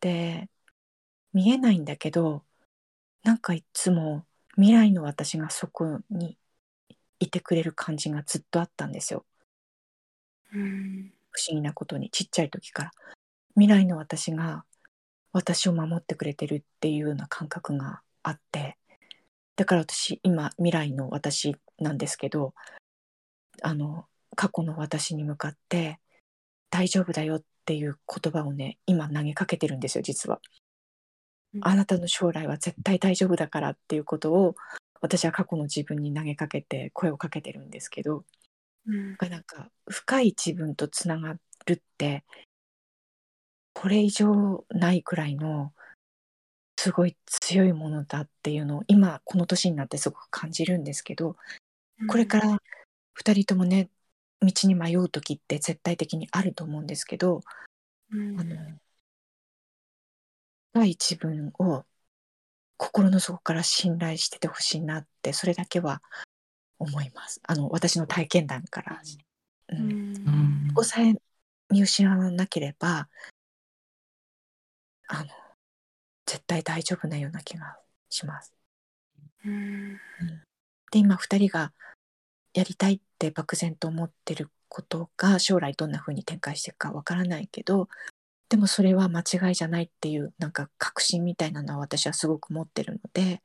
[0.00, 0.48] で
[1.34, 2.42] 見えないんだけど
[3.22, 6.38] なんかいつも未来の私がそこに
[7.18, 9.26] いてくれる感じがずっとあったんですよ
[10.54, 12.90] うん不思議なことにちっちゃい時から
[13.54, 14.64] 未来の私が
[15.34, 18.78] 私を守ってくれてるっていうような感覚があって
[19.56, 22.54] だから私今未来の私なんですけど
[23.62, 26.00] あの過去の私に向かって
[26.70, 30.40] 「大丈夫だよ」っていう言葉をね今投げかけてるんですよ実は。
[31.60, 34.56] あなたの将来は絶対大丈夫だからっていうことを
[35.00, 38.24] 私は過去の自分に投げかけて声をかけてるんですけど
[38.86, 42.24] うんなんか深い自分とつながるって
[43.74, 45.72] これ以上ないくらいの
[46.78, 51.36] すごい強いものだっていうのを今この年になってすごく感じるんですけど
[52.08, 52.58] これから
[53.14, 53.90] 2人ともね
[54.40, 57.40] 道に迷う時って絶対的にあると思うんですけど
[58.10, 58.40] うん。
[58.40, 58.56] あの
[60.72, 61.84] 深い自分を
[62.76, 66.02] 心の底から信頼しててほしいなってそれだけは
[66.78, 67.40] 思います。
[67.44, 69.00] あの私の体験談から、
[69.68, 70.16] ううんん。
[70.16, 70.30] う
[70.66, 70.68] ん。
[70.68, 71.14] ここさえ
[71.70, 73.08] 見失わなければ
[75.14, 75.30] あの
[76.26, 77.76] 絶対大丈夫なような気が
[78.08, 78.52] します。
[79.44, 79.98] うん
[80.90, 81.72] で今2人が
[82.52, 87.88] やりたいって漠然と思ってることが将来どんな風に展開していくかわからないけど
[88.48, 93.42] でもそれは間違いじゃないっていうなんか確信みたいなのは私はすごく持ってるので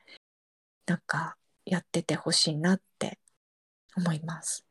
[0.86, 3.20] なんかやっててほしいなって
[3.96, 4.66] 思います。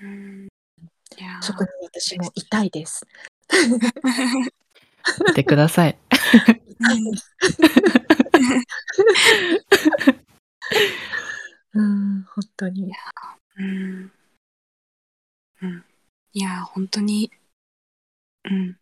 [0.00, 0.48] うん
[1.40, 3.06] そこに私もいたいです。
[5.30, 5.98] いてください。
[11.74, 12.92] うん、本当に。
[13.56, 14.12] うん。
[15.62, 15.84] うん。
[16.32, 17.30] いやー、本当に、
[18.44, 18.78] うん。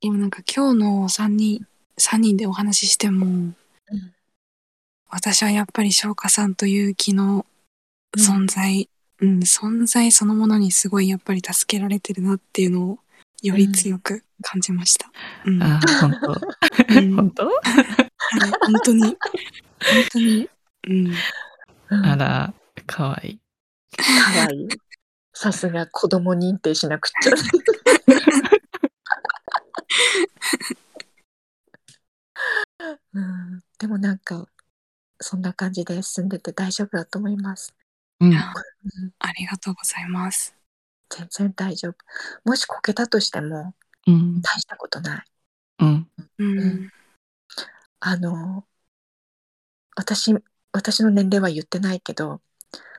[0.00, 1.66] 今なんか今日の3人、
[1.98, 3.56] 三人でお話ししても、うん
[5.08, 7.46] 私はやっぱり翔歌さんという気の
[8.18, 12.98] 存在、うん、存在そのものにすごいやっぱり助けられてるなっていうのを
[13.42, 15.10] より強く感じました。
[15.44, 15.62] うん。
[15.62, 16.96] あー、本当。
[16.98, 17.46] うん本当？
[17.46, 17.56] はい、
[18.60, 19.16] 本当に、本
[20.12, 20.50] 当に、
[20.88, 21.06] うん。
[21.90, 22.54] うんあら、
[22.86, 23.40] かわいい。
[23.96, 24.68] かわいい。
[25.32, 27.32] さすが子供認定しなくっちゃ。
[33.14, 34.46] うん、でもなんか
[35.20, 37.74] そんな感じで進んでて大丈夫だと思います。
[38.20, 38.34] うん。
[38.34, 38.52] あ
[39.18, 40.54] ありがとうございます。
[41.10, 41.94] 全然大丈夫。
[42.44, 43.74] もしこけたとしても
[44.06, 44.40] うん。
[44.40, 45.24] 大したことない。
[45.80, 46.10] うん。
[46.38, 46.58] うん。
[46.58, 46.90] うん
[47.98, 48.66] あの
[49.96, 50.34] 私
[50.72, 52.40] 私の年齢は言ってないけど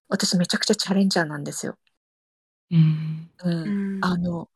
[0.10, 1.78] 私めちゃくちゃチャレンジャーなんですよ。
[2.72, 3.32] うん。
[3.44, 4.50] うんうんあの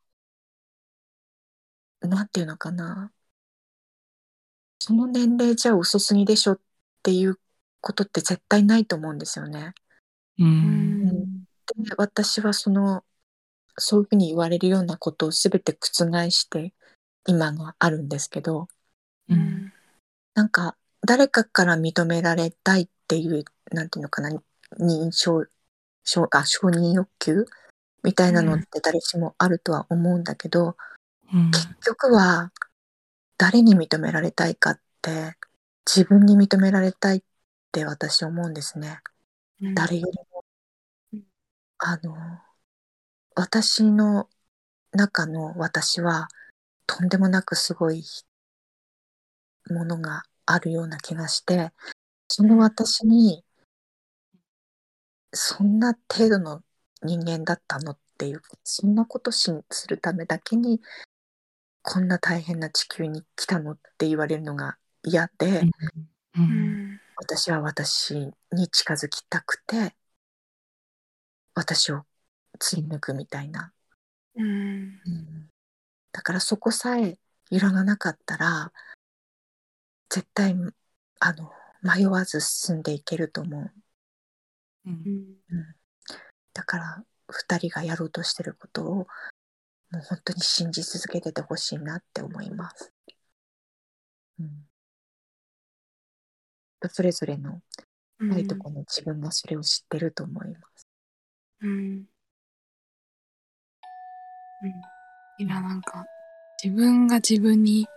[2.02, 3.12] なんていうのかな
[4.80, 6.60] その年齢じゃ遅すぎでしょっ
[7.02, 7.40] っていう
[7.82, 9.74] ことって絶対ないと思うんですよね。
[10.38, 10.46] う。
[10.46, 11.44] うんん
[11.78, 13.04] で私はその
[13.78, 16.74] そういうふうに言われるようなことを全て覆して
[17.28, 18.68] 今があるんですけど
[19.30, 19.34] う。
[19.34, 19.74] うんん
[20.34, 24.30] なんか誰かから認められたいっていうなんていうのかな
[24.80, 25.46] 認証
[26.04, 27.46] 承あ承認欲求
[28.04, 30.76] みたいなのって誰しもあるとは思うんだけど、
[31.32, 31.52] うん。
[31.52, 32.52] 結局は
[33.38, 35.36] 誰に認められたいかって
[35.86, 37.22] 自分に認められたいっ
[37.72, 39.00] て私思うんですね。
[39.62, 40.44] うん誰よりも
[41.14, 41.24] うん。
[41.78, 42.16] あの、
[43.36, 44.30] 私の
[44.92, 46.28] 中の私は
[46.86, 48.04] とんでもなくすごい
[49.70, 51.72] ものがあるような気がして、
[52.28, 53.44] その私に
[55.34, 56.62] そんな程度の
[57.04, 60.82] 人間だったのっていう、そんなことしするためだけに
[61.82, 65.72] こんな大変な地球に来たのって言われるのが嫌で、う。
[66.38, 66.44] うん
[66.96, 69.96] ん私は私に近づきたくて
[71.54, 72.04] 私を
[72.60, 73.74] 貫くみたいな、
[74.36, 75.00] うん。
[76.12, 77.18] だからそこさえ
[77.50, 78.72] 揺らがなかったら
[80.10, 80.56] 絶対
[81.20, 83.72] あの迷わず進んでいけると思う。
[84.86, 85.38] うん。
[86.54, 92.94] だから2人がやろうとしてることをもう本当に信じ続けててほしいなって思います、
[94.40, 94.68] うん、
[96.90, 97.62] それぞれの
[98.20, 98.30] うん。
[98.30, 100.88] ないところの自分がそれを知ってると思います。
[101.62, 102.11] うん
[104.64, 105.46] うん。
[105.46, 106.06] いやなんか
[106.64, 107.88] 自分が自分に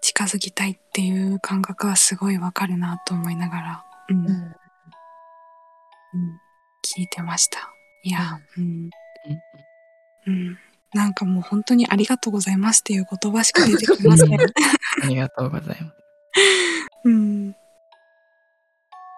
[0.00, 4.16] 近づきたいっていう感覚はすごいわかるなと思いながら、うん。
[4.18, 4.26] うん。
[4.26, 4.54] うん。
[6.82, 7.72] 聞いてました。
[8.02, 8.90] いやうん。
[10.26, 10.58] うん。
[10.92, 14.34] なんかもう本当にありがとうございますっていう言葉しか出てきません。
[14.34, 15.96] ありがとうございます。
[17.04, 17.50] うん。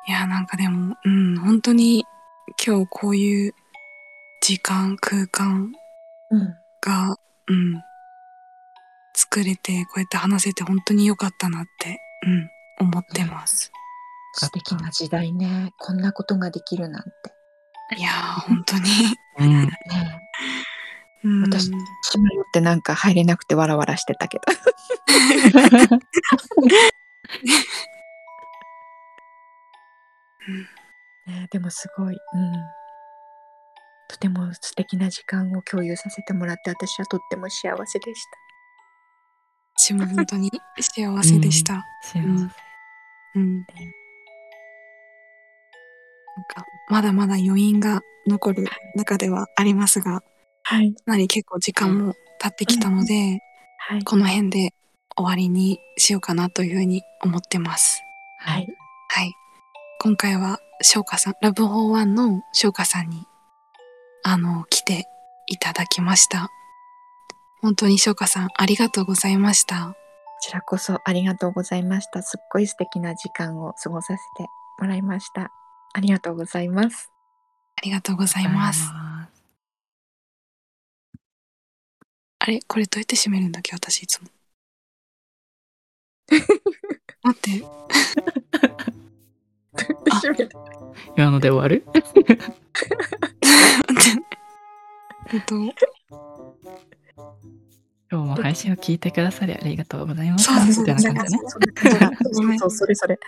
[0.09, 2.05] いや、なんかでも、うん、本当に
[2.65, 3.55] 今日こういう
[4.43, 5.73] 時間、空間
[6.33, 7.17] うんが、
[7.47, 7.81] うん、
[9.15, 12.01] 作れて、こうやって話せて本当に良かったなって、
[12.81, 13.71] うん、思ってます。
[14.35, 15.73] 素敵な時代ね。
[15.79, 17.11] こんなことができるなんて、
[17.97, 18.83] いやー、本当に。
[19.39, 19.67] うん。
[19.67, 19.71] ね。
[21.25, 21.71] うん、私し
[22.19, 24.45] まよってなんか入れなくてわらわらしてたけど。
[31.27, 32.82] ねでもすごい、うん、と
[34.23, 38.21] ても素敵な時間を共有させてもらって私はとっても幸せでし
[39.77, 40.51] 私も本当に
[40.81, 41.85] 幸せでした。
[42.03, 42.23] 幸せ。
[43.35, 43.57] うん。
[43.57, 43.65] なん
[46.47, 50.23] か、まだまだ余韻が残る中ではありますが、
[50.63, 53.41] たはいかなり結構時間も経ってきたので、
[53.79, 54.73] はいこの辺で
[55.17, 58.01] 終わりにしようかなというふうに思ってます。
[58.39, 58.69] はい
[59.09, 59.33] はい。
[59.99, 63.27] 今回は翔歌さん、ラブホーワンの翔歌さんに、
[64.25, 65.07] あの、来て
[65.47, 66.49] いただきました。
[67.61, 69.95] 本当に翔歌さん、ありがとうございました。
[70.43, 74.49] こちらこそありがとうございましたすっごい素敵な時間を過ごさせて
[74.81, 75.53] もらいました
[75.95, 77.13] ありがとうございます
[77.77, 78.91] ありがとうございます。
[78.93, 79.29] あ
[82.47, 82.61] れ？
[82.67, 83.75] これどうやって締めるんだっけ？
[83.75, 84.29] 私いつも。
[87.23, 87.65] 待って。
[90.11, 90.21] あ
[91.17, 91.85] 今ので終わる？
[95.33, 95.73] えっと、今
[98.11, 100.95] 日も配信を聞いてくださりありがとうございましそうそうた。
[100.95, 101.45] みたいな感じだ
[102.47, 102.59] ね。
[102.59, 103.19] そうそれそれ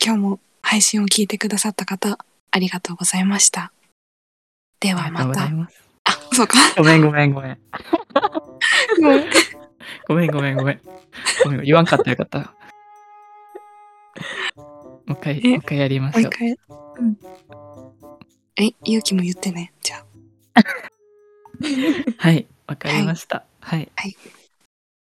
[0.00, 2.18] 今日も配信を聞いてくださった方、
[2.52, 3.72] ありがとうございました。
[4.78, 5.42] ではまた
[6.04, 6.56] あそうか。
[6.76, 7.58] ごめんごめんごめん。
[9.00, 9.24] ごめん
[10.06, 10.80] ごめんごめんごめん。
[11.44, 12.54] ごめん言わんかったよかった。
[14.56, 16.72] もう一回、えもう一回やりましょう。
[16.72, 17.18] もうん
[18.56, 19.72] え、ゆうきも言ってね。
[19.82, 20.04] じゃ
[20.54, 20.62] あ。
[22.18, 23.44] はい、わかりました。
[23.60, 23.90] はい。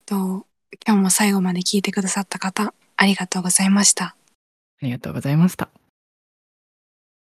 [0.06, 0.46] と
[0.86, 4.06] 今日も最後まで聞いてくださった方、ありがとうございました。
[4.06, 4.16] あ
[4.82, 5.70] りがとうございました。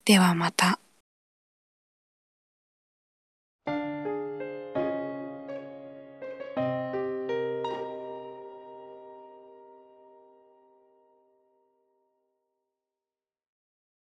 [0.05, 0.79] ではまた。